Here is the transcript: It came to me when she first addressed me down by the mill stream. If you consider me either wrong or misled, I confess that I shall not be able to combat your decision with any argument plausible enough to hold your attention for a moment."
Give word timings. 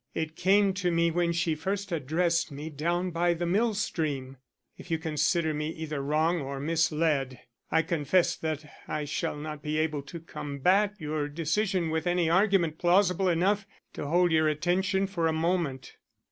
It 0.15 0.35
came 0.35 0.73
to 0.81 0.89
me 0.89 1.11
when 1.11 1.31
she 1.31 1.53
first 1.53 1.91
addressed 1.91 2.51
me 2.51 2.71
down 2.71 3.11
by 3.11 3.35
the 3.35 3.45
mill 3.45 3.75
stream. 3.75 4.37
If 4.75 4.89
you 4.89 4.97
consider 4.97 5.53
me 5.53 5.69
either 5.73 6.01
wrong 6.01 6.41
or 6.41 6.59
misled, 6.59 7.39
I 7.69 7.83
confess 7.83 8.35
that 8.37 8.65
I 8.87 9.05
shall 9.05 9.37
not 9.37 9.61
be 9.61 9.77
able 9.77 10.01
to 10.01 10.19
combat 10.19 10.95
your 10.97 11.27
decision 11.27 11.91
with 11.91 12.07
any 12.07 12.31
argument 12.31 12.79
plausible 12.79 13.29
enough 13.29 13.67
to 13.93 14.07
hold 14.07 14.31
your 14.31 14.47
attention 14.49 15.05
for 15.05 15.27
a 15.27 15.33
moment." 15.33 15.95